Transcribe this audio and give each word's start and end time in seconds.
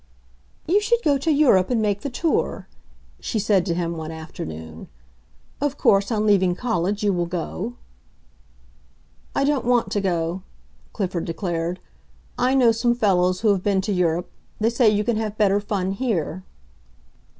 "You 0.65 0.81
should 0.81 1.03
go 1.03 1.19
to 1.19 1.31
Europe 1.31 1.69
and 1.69 1.79
make 1.79 2.01
the 2.01 2.09
tour," 2.09 2.67
she 3.19 3.37
said 3.37 3.67
to 3.67 3.75
him 3.75 3.95
one 3.95 4.09
afternoon. 4.09 4.87
"Of 5.61 5.77
course, 5.77 6.11
on 6.11 6.25
leaving 6.25 6.55
college 6.55 7.03
you 7.03 7.13
will 7.13 7.27
go." 7.27 7.75
"I 9.35 9.43
don't 9.43 9.63
want 9.63 9.91
to 9.91 10.01
go," 10.01 10.41
Clifford 10.91 11.25
declared. 11.25 11.79
"I 12.35 12.55
know 12.55 12.71
some 12.71 12.95
fellows 12.95 13.41
who 13.41 13.49
have 13.49 13.61
been 13.61 13.81
to 13.81 13.93
Europe. 13.93 14.31
They 14.59 14.71
say 14.71 14.89
you 14.89 15.03
can 15.03 15.17
have 15.17 15.37
better 15.37 15.59
fun 15.59 15.91
here." 15.91 16.41